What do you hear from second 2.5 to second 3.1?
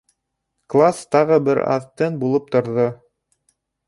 торҙо.